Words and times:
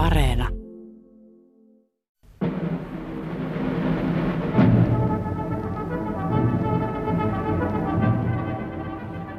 Areena. 0.00 0.48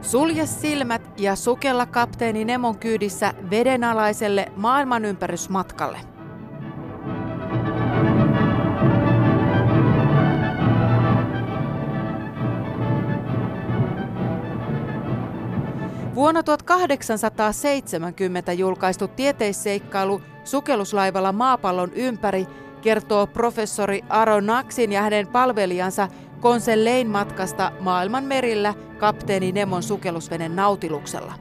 Sulje 0.01 0.45
silmät 0.45 1.19
ja 1.19 1.35
sukella 1.35 1.85
kapteeni 1.85 2.45
Nemon 2.45 2.77
kyydissä 2.77 3.33
vedenalaiselle 3.49 4.51
maailmanympärysmatkalle. 4.55 5.99
Vuonna 16.15 16.43
1870 16.43 18.53
julkaistu 18.53 19.07
tieteisseikkailu 19.07 20.21
sukelluslaivalla 20.43 21.31
maapallon 21.31 21.91
ympäri 21.93 22.47
kertoo 22.81 23.27
professori 23.27 24.01
Aronnaxin 24.09 24.91
ja 24.91 25.01
hänen 25.01 25.27
palvelijansa 25.27 26.07
Konsellein 26.39 27.09
matkasta 27.09 27.71
maailman 27.79 28.23
merillä 28.23 28.73
kapteeni 28.97 29.51
Nemon 29.51 29.83
sukellusvenen 29.83 30.55
nautiluksella. 30.55 31.33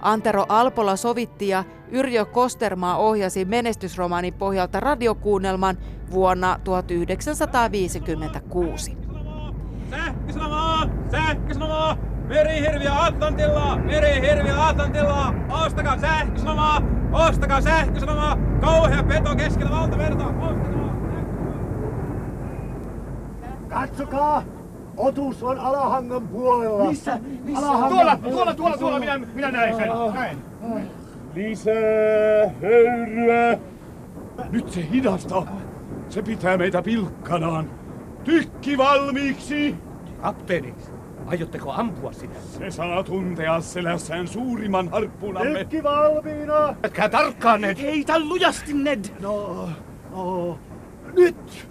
Antero 0.00 0.44
Alpola 0.48 0.96
sovitti 0.96 1.48
ja 1.48 1.64
Yrjö 1.90 2.24
Kostermaa 2.24 2.96
ohjasi 2.96 3.44
menestysromaanin 3.44 4.34
pohjalta 4.34 4.80
radiokuunnelman 4.80 5.78
vuonna 6.10 6.60
1956. 6.64 8.96
Sähkösanomaa! 9.90 10.86
Sähkösanomaa! 11.10 12.05
Merihirviö 12.28 12.90
Atlantilla! 12.92 13.76
Merihirviö 13.76 14.62
Atlantilla! 14.62 15.34
Ostakaa 15.64 15.98
sähkösanomaa! 15.98 16.82
Ostakaa 17.12 17.60
sähkösanomaa! 17.60 18.36
Kauhea 18.60 19.02
peto 19.02 19.36
keskellä 19.36 19.70
valtamerta! 19.70 20.24
Ostakaa! 20.26 20.96
Katsokaa! 23.68 24.42
Otus 24.96 25.42
on 25.42 25.58
Alahangan 25.58 26.28
puolella. 26.28 26.84
Missä? 26.84 27.18
Missä? 27.44 27.66
Alahangan 27.66 27.88
Tuolla, 27.90 28.16
puolella. 28.16 28.36
tuolla, 28.36 28.54
tuolla, 28.54 28.76
tuolla, 28.78 28.98
minä, 28.98 29.18
minä 29.18 29.50
näin 29.50 29.76
sen. 29.76 29.88
Näin. 30.14 30.38
Lisää 31.34 31.74
höyryä. 32.62 33.58
Nyt 34.50 34.70
se 34.72 34.86
hidastaa. 34.92 35.46
Se 36.08 36.22
pitää 36.22 36.56
meitä 36.56 36.82
pilkkanaan. 36.82 37.70
Tykki 38.24 38.78
valmiiksi. 38.78 39.76
Kapteeni, 40.22 40.74
aiotteko 41.26 41.72
ampua 41.72 42.12
sitä? 42.12 42.34
Se 42.58 42.70
saa 42.70 43.02
tuntea 43.02 43.60
selässään 43.60 44.28
suurimman 44.28 44.88
harppunamme. 44.88 45.58
Tykki 45.58 45.82
valmiina. 45.82 46.74
Jätkää 46.82 47.08
tarkkaan, 47.08 47.60
Ned. 47.60 47.76
Heitä 47.78 48.18
lujasti, 48.18 48.72
Ned! 48.72 49.04
No, 49.20 49.68
no, 50.10 50.58
nyt. 51.16 51.68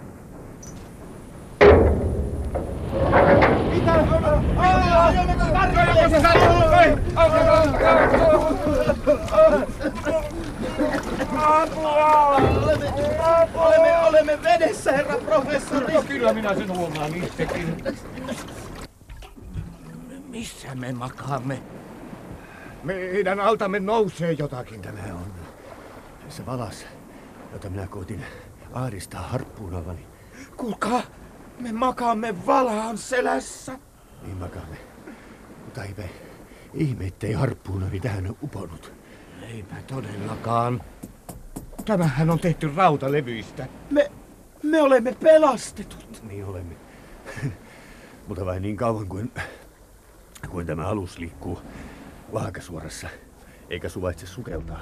Olemme, 13.54 13.98
olemme 14.08 14.38
vedessä, 14.42 14.92
herra 14.92 15.18
professori! 15.18 15.94
Kyllä 16.08 16.32
minä 16.32 16.54
sen 16.54 16.76
huomaan 16.76 17.14
itsekin. 17.14 17.76
Missä 20.36 20.74
me 20.74 20.92
makaamme? 20.92 21.62
Meidän 22.84 23.40
altamme 23.40 23.80
nousee 23.80 24.32
jotakin. 24.32 24.82
Tämä 24.82 25.00
on 25.14 25.32
se 26.28 26.46
valas, 26.46 26.86
jota 27.52 27.70
minä 27.70 27.86
koitin 27.86 28.24
ahdistaa 28.72 29.22
harppuunallani. 29.22 30.06
Kuulkaa, 30.56 31.02
me 31.60 31.72
makaamme 31.72 32.46
valaan 32.46 32.98
selässä. 32.98 33.78
Niin 34.22 34.36
makaamme. 34.36 34.76
Mutta 35.64 35.84
eipä 35.84 36.02
ihme, 36.74 37.06
ettei 37.06 37.32
harppuunani 37.32 38.00
tähän 38.00 38.26
ole 38.26 38.36
uponnut. 38.42 38.92
Eipä 39.42 39.76
todellakaan. 39.86 40.82
Tämähän 41.84 42.30
on 42.30 42.38
tehty 42.38 42.72
rautalevyistä. 42.76 43.66
Me, 43.90 44.10
me 44.62 44.82
olemme 44.82 45.12
pelastetut. 45.12 46.22
Niin 46.22 46.44
olemme. 46.44 46.76
Mutta 48.28 48.46
vain 48.46 48.62
niin 48.62 48.76
kauan 48.76 49.08
kuin, 49.08 49.32
kuin 50.46 50.66
tämä 50.66 50.86
alus 50.86 51.18
liikkuu 51.18 51.58
vaakasuorassa, 52.32 53.08
eikä 53.70 53.88
suvaitse 53.88 54.26
sukeltaa. 54.26 54.80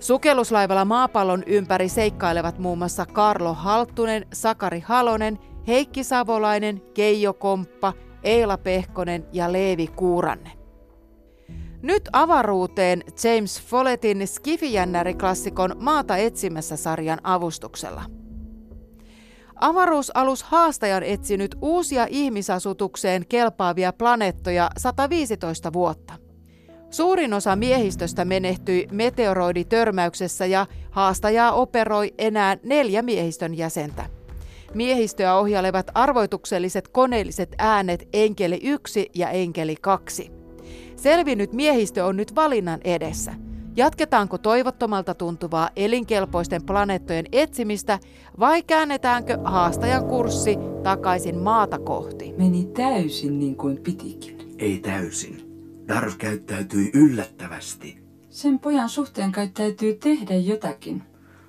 Sukelluslaivalla 0.00 0.84
maapallon 0.84 1.42
ympäri 1.46 1.88
seikkailevat 1.88 2.58
muun 2.58 2.78
muassa 2.78 3.06
Karlo 3.06 3.54
Halttunen, 3.54 4.26
Sakari 4.32 4.80
Halonen, 4.80 5.38
Heikki 5.66 6.04
Savolainen, 6.04 6.82
Keijo 6.94 7.34
Komppa, 7.34 7.92
Eila 8.22 8.58
Pehkonen 8.58 9.26
ja 9.32 9.52
Leevi 9.52 9.86
Kuuranne. 9.86 10.50
Nyt 11.82 12.08
avaruuteen 12.12 13.02
James 13.24 13.62
Follettin 13.62 14.28
Skifijännäri-klassikon 14.28 15.76
Maata 15.80 16.16
etsimässä 16.16 16.76
sarjan 16.76 17.18
avustuksella. 17.22 18.02
Avaruusalus 19.60 20.42
Haastaja 20.42 20.96
on 20.96 21.02
etsinyt 21.02 21.54
uusia 21.62 22.06
ihmisasutukseen 22.10 23.26
kelpaavia 23.28 23.92
planeettoja 23.92 24.70
115 24.76 25.72
vuotta. 25.72 26.14
Suurin 26.90 27.34
osa 27.34 27.56
miehistöstä 27.56 28.24
menehtyi 28.24 28.88
meteoroiditörmäyksessä 28.92 30.46
ja 30.46 30.66
haastajaa 30.90 31.52
operoi 31.52 32.14
enää 32.18 32.56
neljä 32.62 33.02
miehistön 33.02 33.54
jäsentä. 33.56 34.06
Miehistöä 34.74 35.36
ohjailevat 35.36 35.90
arvoitukselliset 35.94 36.88
koneelliset 36.88 37.54
äänet 37.58 38.08
Enkeli 38.12 38.60
1 38.62 39.10
ja 39.14 39.30
Enkeli 39.30 39.76
2. 39.80 40.30
Selvinnyt 40.96 41.52
miehistö 41.52 42.04
on 42.04 42.16
nyt 42.16 42.34
valinnan 42.34 42.80
edessä. 42.84 43.45
Jatketaanko 43.76 44.38
toivottomalta 44.38 45.14
tuntuvaa 45.14 45.70
elinkelpoisten 45.76 46.62
planeettojen 46.66 47.24
etsimistä 47.32 47.98
vai 48.38 48.62
käännetäänkö 48.62 49.38
haastajan 49.44 50.04
kurssi 50.04 50.56
takaisin 50.82 51.38
maata 51.38 51.78
kohti? 51.78 52.34
Meni 52.38 52.64
täysin 52.64 53.38
niin 53.38 53.56
kuin 53.56 53.78
pitikin. 53.78 54.54
Ei 54.58 54.78
täysin. 54.78 55.36
Darv 55.88 56.12
käyttäytyi 56.18 56.90
yllättävästi. 56.94 57.98
Sen 58.30 58.58
pojan 58.58 58.88
suhteen 58.88 59.32
kai 59.32 59.48
täytyy 59.48 59.94
tehdä 59.94 60.34
jotakin. 60.34 61.02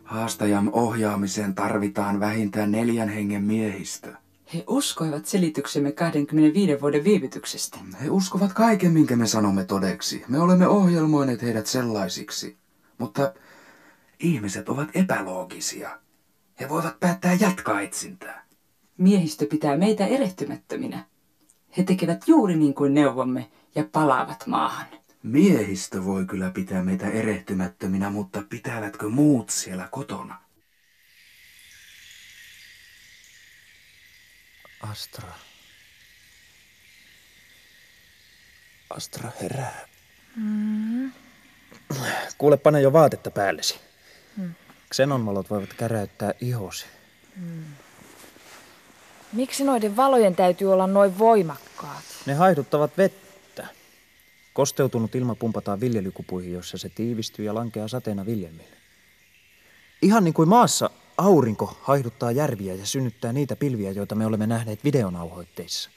Haastajan 0.03 0.69
ohjaamiseen 0.73 1.55
tarvitaan 1.55 2.19
vähintään 2.19 2.71
neljän 2.71 3.09
hengen 3.09 3.43
miehistö. 3.43 4.13
He 4.53 4.63
uskoivat 4.67 5.25
selityksemme 5.25 5.91
25 5.91 6.81
vuoden 6.81 7.03
viivytyksestä. 7.03 7.77
He 8.03 8.09
uskovat 8.09 8.53
kaiken, 8.53 8.91
minkä 8.91 9.15
me 9.15 9.27
sanomme 9.27 9.65
todeksi. 9.65 10.23
Me 10.27 10.39
olemme 10.39 10.67
ohjelmoineet 10.67 11.41
heidät 11.41 11.65
sellaisiksi. 11.65 12.57
Mutta 12.97 13.33
ihmiset 14.19 14.69
ovat 14.69 14.89
epäloogisia. 14.93 15.99
He 16.59 16.69
voivat 16.69 16.99
päättää 16.99 17.37
jatkaa 17.39 17.81
etsintää. 17.81 18.45
Miehistö 18.97 19.45
pitää 19.45 19.77
meitä 19.77 20.05
erehtymättöminä. 20.05 21.05
He 21.77 21.83
tekevät 21.83 22.27
juuri 22.27 22.55
niin 22.55 22.73
kuin 22.73 22.93
neuvomme 22.93 23.49
ja 23.75 23.83
palaavat 23.91 24.47
maahan. 24.47 24.87
Miehistö 25.23 26.05
voi 26.05 26.25
kyllä 26.25 26.51
pitää 26.51 26.83
meitä 26.83 27.09
erehtymättöminä, 27.09 28.09
mutta 28.09 28.43
pitävätkö 28.49 29.09
muut 29.09 29.49
siellä 29.49 29.87
kotona? 29.91 30.46
Astra. 34.81 35.33
Astra 38.89 39.31
herää. 39.41 39.87
Mm. 40.35 41.11
Kuule, 42.37 42.57
pane 42.57 42.81
jo 42.81 42.93
vaatetta 42.93 43.31
päällesi. 43.31 43.79
Mm. 44.37 44.53
Xenonvalot 44.93 45.49
voivat 45.49 45.73
käräyttää 45.73 46.33
ihosi. 46.41 46.85
Mm. 47.35 47.65
Miksi 49.33 49.63
noiden 49.63 49.95
valojen 49.95 50.35
täytyy 50.35 50.73
olla 50.73 50.87
noin 50.87 51.19
voimakkaat? 51.19 52.03
Ne 52.25 52.33
haihduttavat 52.33 52.97
vettä. 52.97 53.67
Kosteutunut 54.53 55.15
ilma 55.15 55.35
pumpataan 55.35 55.79
viljelykupuihin, 55.79 56.53
jossa 56.53 56.77
se 56.77 56.89
tiivistyy 56.89 57.45
ja 57.45 57.55
lankeaa 57.55 57.87
sateena 57.87 58.25
viljelmille. 58.25 58.77
Ihan 60.01 60.23
niin 60.23 60.33
kuin 60.33 60.49
maassa 60.49 60.89
aurinko 61.17 61.77
haihduttaa 61.81 62.31
järviä 62.31 62.73
ja 62.73 62.85
synnyttää 62.85 63.33
niitä 63.33 63.55
pilviä, 63.55 63.91
joita 63.91 64.15
me 64.15 64.25
olemme 64.25 64.47
nähneet 64.47 64.83
videonauhoitteissa. 64.83 65.89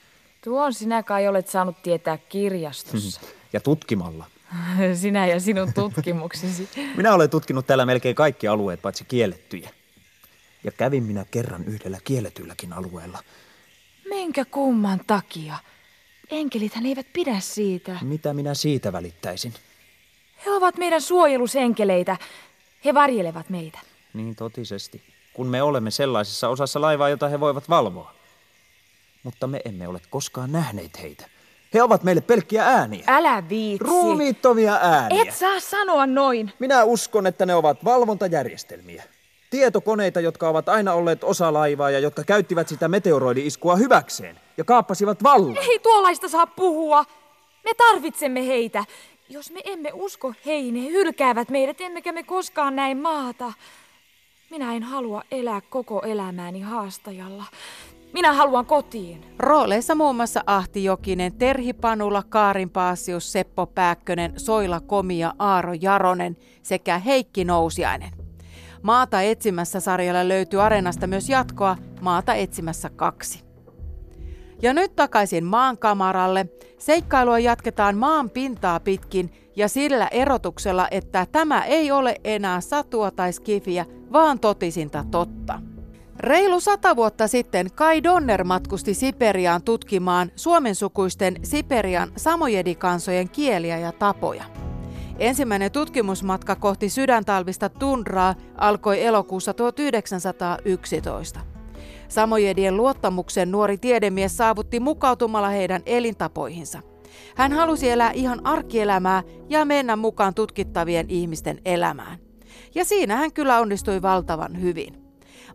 Tuon 0.45 0.75
sinä 0.75 1.03
kai 1.03 1.29
olet 1.29 1.49
saanut 1.49 1.83
tietää 1.83 2.19
kirjastossa. 2.19 3.21
Ja 3.53 3.61
tutkimalla. 3.61 4.25
Sinä 5.01 5.27
ja 5.27 5.41
sinun 5.41 5.73
tutkimuksesi. 5.73 6.69
Minä 6.97 7.15
olen 7.15 7.31
tutkinut 7.31 7.67
täällä 7.67 7.87
melkein 7.87 8.15
kaikki 8.15 8.49
alueet, 8.49 8.83
paitsi 8.83 9.05
kiellettyjä. 9.05 9.71
Ja 10.65 10.73
kävin 10.73 11.03
minä 11.03 11.25
kerran 11.31 11.65
yhdellä 11.65 11.99
kielletylläkin 12.05 12.73
alueella. 12.73 13.19
Minkä 14.09 14.45
kumman 14.45 15.01
takia? 15.07 15.55
Enkelithän 16.31 16.87
eivät 16.87 17.07
pidä 17.13 17.41
siitä. 17.41 17.97
Mitä 18.03 18.35
minä 18.35 18.55
siitä 18.55 18.93
välittäisin? 18.93 19.55
He 20.47 20.51
ovat 20.51 20.79
meidän 20.79 21.01
suojelusenkeleitä. 21.01 22.17
He 22.85 22.95
varjelevat 22.95 23.51
meitä. 23.51 23.79
Niin 24.15 24.37
totisesti, 24.37 25.03
kun 25.33 25.47
me 25.47 25.63
olemme 25.63 25.91
sellaisessa 25.91 26.49
osassa 26.49 26.81
laivaa, 26.81 27.09
jota 27.09 27.29
he 27.29 27.41
voivat 27.41 27.69
valvoa. 27.69 28.13
Mutta 29.23 29.47
me 29.47 29.61
emme 29.65 29.89
ole 29.89 30.01
koskaan 30.11 30.53
nähneet 30.53 31.03
heitä. 31.03 31.25
He 31.75 31.83
ovat 31.83 32.03
meille 32.03 32.21
pelkkiä 32.21 32.65
ääniä. 32.65 33.05
Älä 33.07 33.49
viitsi. 33.49 33.85
Ruumiittomia 33.85 34.79
ääniä. 34.83 35.23
Et 35.23 35.35
saa 35.35 35.61
sanoa 35.61 36.07
noin. 36.07 36.53
Minä 36.59 36.85
uskon, 36.85 37.27
että 37.27 37.47
ne 37.47 37.55
ovat 37.55 37.85
valvontajärjestelmiä. 37.85 39.05
Tietokoneita, 39.51 40.21
jotka 40.21 40.49
ovat 40.49 40.69
aina 40.69 40.95
olleet 40.95 41.25
osa 41.25 41.53
laivaa 41.53 41.91
ja 41.91 41.99
jotka 41.99 42.25
käyttivät 42.25 42.69
sitä 42.69 42.89
meteoroidi-iskua 42.89 43.77
hyväkseen 43.77 44.41
ja 44.57 44.65
kaappasivat 44.65 45.23
vallan. 45.23 45.57
Ei 45.57 45.79
tuollaista 45.79 46.29
saa 46.29 46.47
puhua. 46.47 47.05
Me 47.65 47.71
tarvitsemme 47.77 48.47
heitä. 48.47 48.85
Jos 49.29 49.51
me 49.51 49.61
emme 49.65 49.91
usko 49.93 50.35
heihin, 50.47 50.75
he 50.77 50.89
hylkäävät 50.89 51.49
meidät, 51.49 51.81
emmekä 51.81 52.13
me 52.13 52.23
koskaan 52.23 52.77
näin 52.77 52.99
maata. 52.99 53.53
Minä 54.51 54.75
en 54.75 54.83
halua 54.83 55.23
elää 55.31 55.61
koko 55.61 56.03
elämääni 56.03 56.61
haastajalla. 56.61 57.45
Minä 58.13 58.33
haluan 58.33 58.67
kotiin. 58.67 59.25
Rooleissa 59.39 59.95
muun 59.95 60.17
muassa 60.17 60.41
Ahti 60.47 60.85
Jokinen, 60.85 61.33
Terhi 61.33 61.73
Panula, 61.73 62.23
Kaarin 62.29 62.71
Paasius, 62.71 63.33
Seppo 63.33 63.67
Pääkkönen, 63.67 64.33
Soila 64.37 64.81
Komia, 64.81 65.35
Aaro 65.39 65.73
Jaronen 65.81 66.37
sekä 66.63 66.99
Heikki 66.99 67.45
Nousiainen. 67.45 68.11
Maata 68.83 69.23
etsimässä 69.23 69.81
sarjalla 69.81 70.29
löytyy 70.29 70.63
Areenasta 70.63 71.07
myös 71.07 71.29
jatkoa 71.29 71.77
Maata 72.01 72.35
etsimässä 72.35 72.91
kaksi. 72.91 73.50
Ja 74.63 74.75
nyt 74.75 74.97
takaisin 74.97 75.45
maankamaralle. 75.45 76.47
Seikkailua 76.79 77.39
jatketaan 77.39 77.97
maan 77.97 78.31
pintaa 78.31 78.81
pitkin 78.81 79.33
ja 79.57 79.69
sillä 79.69 80.09
erotuksella, 80.09 80.89
että 80.91 81.27
tämä 81.33 81.65
ei 81.65 81.91
ole 81.91 82.17
enää 82.25 82.61
satua 82.61 83.11
tai 83.11 83.33
skifiä, 83.33 83.87
vaan 84.13 84.41
totisinta 84.41 85.05
totta. 85.11 85.63
Reilu 86.19 86.61
sata 86.61 86.97
vuotta 86.97 87.29
sitten 87.29 87.71
Kai 87.75 88.03
Donner 88.03 88.45
matkusti 88.45 88.95
Siperiaan 88.95 89.63
tutkimaan 89.63 90.31
suomensukuisten 90.37 91.37
Siperian 91.43 92.13
samojedikansojen 92.17 93.29
kieliä 93.29 93.79
ja 93.79 93.93
tapoja. 93.93 94.45
Ensimmäinen 95.19 95.73
tutkimusmatka 95.73 96.57
kohti 96.57 96.89
sydäntalvista 96.89 97.69
tundraa 97.69 98.35
alkoi 98.59 99.05
elokuussa 99.05 99.55
1911. 99.55 101.41
Samojedien 102.11 102.77
luottamuksen 102.77 103.51
nuori 103.51 103.79
tiedemies 103.79 104.37
saavutti 104.37 104.81
mukautumalla 104.81 105.49
heidän 105.49 105.83
elintapoihinsa. 105.87 106.83
Hän 107.37 107.53
halusi 107.53 107.91
elää 107.91 108.11
ihan 108.11 108.47
arkielämää 108.47 109.23
ja 109.49 109.65
mennä 109.65 109.97
mukaan 109.97 110.35
tutkittavien 110.35 111.07
ihmisten 111.09 111.61
elämään. 111.65 112.19
Ja 112.75 112.85
siinä 112.85 113.17
hän 113.17 113.33
kyllä 113.33 113.61
onnistui 113.61 114.03
valtavan 114.03 114.61
hyvin. 114.61 114.95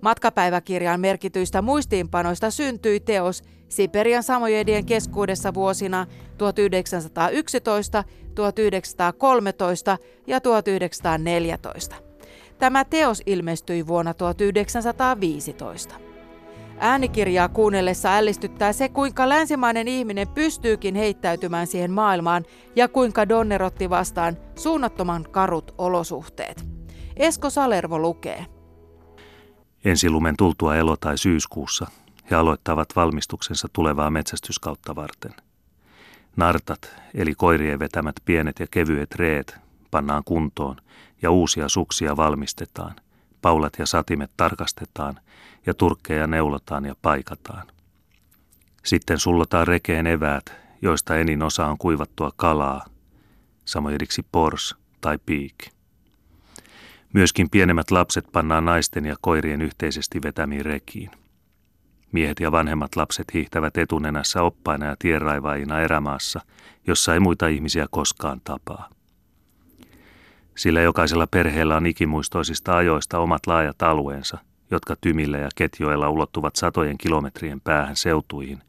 Matkapäiväkirjan 0.01 0.99
merkityistä 0.99 1.61
muistiinpanoista 1.61 2.51
syntyi 2.51 2.99
teos 2.99 3.43
Siperian 3.69 4.23
samojedien 4.23 4.85
keskuudessa 4.85 5.53
vuosina 5.53 6.05
1911, 6.37 8.03
1913 8.35 9.97
ja 10.27 10.41
1914. 10.41 11.95
Tämä 12.59 12.85
teos 12.85 13.21
ilmestyi 13.25 13.87
vuonna 13.87 14.13
1915. 14.13 16.04
Äänikirjaa 16.79 17.49
kuunnellessa 17.49 18.15
ällistyttää 18.15 18.73
se, 18.73 18.89
kuinka 18.89 19.29
länsimainen 19.29 19.87
ihminen 19.87 20.27
pystyykin 20.27 20.95
heittäytymään 20.95 21.67
siihen 21.67 21.91
maailmaan 21.91 22.45
ja 22.75 22.87
kuinka 22.87 23.29
Donner 23.29 23.63
otti 23.63 23.89
vastaan 23.89 24.37
suunnattoman 24.55 25.25
karut 25.31 25.75
olosuhteet. 25.77 26.65
Esko 27.15 27.49
Salervo 27.49 27.99
lukee. 27.99 28.45
Ensilumen 29.85 30.37
tultua 30.37 30.75
elo- 30.75 30.97
tai 30.97 31.17
syyskuussa 31.17 31.87
he 32.31 32.35
aloittavat 32.35 32.95
valmistuksensa 32.95 33.67
tulevaa 33.73 34.09
metsästyskautta 34.09 34.95
varten. 34.95 35.33
Nartat, 36.37 36.91
eli 37.13 37.35
koirien 37.35 37.79
vetämät 37.79 38.15
pienet 38.25 38.59
ja 38.59 38.67
kevyet 38.71 39.15
reet, 39.15 39.55
pannaan 39.91 40.23
kuntoon 40.25 40.75
ja 41.21 41.31
uusia 41.31 41.69
suksia 41.69 42.17
valmistetaan. 42.17 42.95
Paulat 43.45 43.73
ja 43.79 43.85
satimet 43.85 44.31
tarkastetaan 44.37 45.19
ja 45.65 45.73
turkkeja 45.73 46.27
neulotaan 46.27 46.85
ja 46.85 46.95
paikataan. 47.01 47.67
Sitten 48.83 49.19
sullotaan 49.19 49.67
rekeen 49.67 50.07
eväät, 50.07 50.53
joista 50.81 51.15
enin 51.15 51.43
osa 51.43 51.65
on 51.65 51.77
kuivattua 51.77 52.31
kalaa, 52.35 52.85
samojediksi 53.65 54.25
pors 54.31 54.75
tai 55.01 55.17
piik. 55.25 55.69
Myöskin 57.13 57.49
pienemmät 57.49 57.91
lapset 57.91 58.25
pannaan 58.31 58.65
naisten 58.65 59.05
ja 59.05 59.15
koirien 59.21 59.61
yhteisesti 59.61 60.21
vetämiin 60.23 60.65
rekiin. 60.65 61.11
Miehet 62.11 62.39
ja 62.39 62.51
vanhemmat 62.51 62.95
lapset 62.95 63.33
hiihtävät 63.33 63.77
etunenässä 63.77 64.41
oppaina 64.41 64.85
ja 64.85 64.95
tienraivaajina 64.99 65.79
erämaassa, 65.79 66.41
jossa 66.87 67.13
ei 67.13 67.19
muita 67.19 67.47
ihmisiä 67.47 67.85
koskaan 67.91 68.41
tapaa. 68.43 68.94
Sillä 70.55 70.81
jokaisella 70.81 71.27
perheellä 71.27 71.77
on 71.77 71.85
ikimuistoisista 71.85 72.77
ajoista 72.77 73.19
omat 73.19 73.47
laajat 73.47 73.81
alueensa, 73.81 74.37
jotka 74.71 74.95
tymillä 75.01 75.37
ja 75.37 75.49
ketjoilla 75.55 76.09
ulottuvat 76.09 76.55
satojen 76.55 76.97
kilometrien 76.97 77.61
päähän 77.61 77.95
seutuihin, 77.95 78.61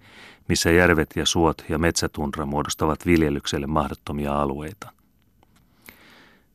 missä 0.49 0.71
järvet 0.71 1.11
ja 1.17 1.27
suot 1.27 1.65
ja 1.69 1.79
metsätundra 1.79 2.47
muodostavat 2.47 3.07
viljelykselle 3.07 3.67
mahdottomia 3.67 4.41
alueita. 4.41 4.93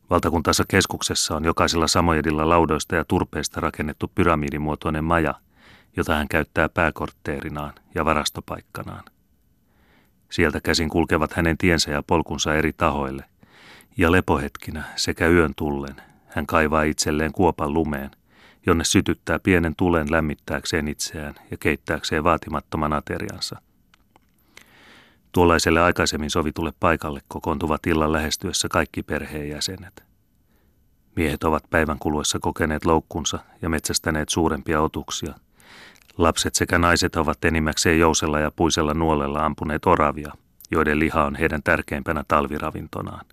Valtakuntansa 0.10 0.64
keskuksessa 0.68 1.36
on 1.36 1.46
jokaisella 1.46 1.88
samojedilla 1.88 2.50
laudoista 2.50 2.96
ja 2.96 3.06
turpeista 3.06 3.62
rakennettu 3.62 4.12
pyramidimuotoinen 4.16 5.04
maja, 5.04 5.34
jota 5.98 6.16
hän 6.16 6.28
käyttää 6.28 6.70
pääkortteerinaan 6.70 7.74
ja 7.96 8.06
varastopaikkanaan. 8.06 9.04
Sieltä 10.32 10.62
käsin 10.62 10.90
kulkevat 10.90 11.34
hänen 11.34 11.58
tiensä 11.58 11.92
ja 11.92 12.04
polkunsa 12.04 12.56
eri 12.56 12.74
tahoille, 12.74 13.26
ja 13.98 14.12
lepohetkinä 14.12 14.84
sekä 14.96 15.28
yön 15.28 15.54
tullen 15.56 15.96
hän 16.32 16.48
kaivaa 16.48 16.84
itselleen 16.84 17.32
kuopan 17.32 17.74
lumeen, 17.74 18.12
jonne 18.66 18.84
sytyttää 18.84 19.40
pienen 19.40 19.76
tulen 19.76 20.12
lämmittääkseen 20.12 20.88
itseään 20.88 21.36
ja 21.52 21.58
keittääkseen 21.58 22.24
vaatimattoman 22.24 22.94
ateriansa. 22.94 23.62
Tuollaiselle 25.32 25.82
aikaisemmin 25.82 26.30
sovitulle 26.30 26.74
paikalle 26.80 27.22
kokoontuvat 27.28 27.88
illan 27.88 28.12
lähestyessä 28.12 28.68
kaikki 28.70 29.04
perheenjäsenet. 29.04 30.04
Miehet 31.16 31.44
ovat 31.44 31.64
päivän 31.70 32.00
kuluessa 32.00 32.40
kokeneet 32.40 32.86
loukkunsa 32.86 33.40
ja 33.62 33.70
metsästäneet 33.70 34.30
suurempia 34.30 34.82
otuksia. 34.82 35.34
Lapset 36.18 36.56
sekä 36.56 36.78
naiset 36.78 37.16
ovat 37.16 37.46
enimmäkseen 37.46 38.00
jousella 38.00 38.40
ja 38.40 38.52
puisella 38.52 38.94
nuolella 38.94 39.46
ampuneet 39.46 39.86
oravia, 39.86 40.34
joiden 40.72 41.00
liha 41.00 41.24
on 41.24 41.36
heidän 41.36 41.64
tärkeimpänä 41.64 42.24
talviravintonaan. 42.28 43.26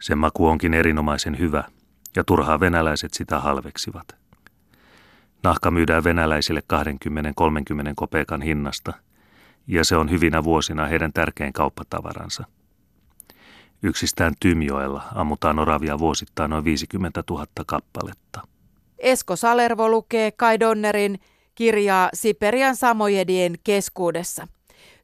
Sen 0.00 0.18
maku 0.18 0.46
onkin 0.46 0.74
erinomaisen 0.74 1.38
hyvä, 1.38 1.64
ja 2.16 2.24
turhaa 2.24 2.60
venäläiset 2.60 3.14
sitä 3.14 3.40
halveksivat. 3.40 4.16
Nahka 5.42 5.70
myydään 5.70 6.04
venäläisille 6.04 6.62
20-30 6.72 7.92
kopeekan 7.96 8.42
hinnasta, 8.42 8.92
ja 9.66 9.84
se 9.84 9.96
on 9.96 10.10
hyvinä 10.10 10.44
vuosina 10.44 10.86
heidän 10.86 11.12
tärkein 11.12 11.52
kauppatavaransa. 11.52 12.44
Yksistään 13.82 14.34
Tymjoella 14.40 15.02
ammutaan 15.14 15.58
oravia 15.58 15.98
vuosittain 15.98 16.50
noin 16.50 16.64
50 16.64 17.24
000 17.30 17.46
kappaletta. 17.66 18.40
Esko 18.98 19.36
Salervo 19.36 19.88
lukee 19.88 20.30
Kai 20.30 20.60
Donnerin 20.60 21.18
kirjaa 21.54 22.08
Siperian 22.14 22.76
samojedien 22.76 23.54
keskuudessa. 23.64 24.48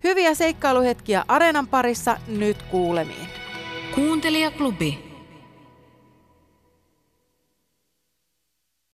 Hyviä 0.05 0.35
seikkailuhetkiä 0.35 1.25
Areenan 1.29 1.67
parissa 1.67 2.17
nyt 2.29 2.63
kuulemiin. 2.63 3.40
Kuuntelijaklubi. 3.95 5.10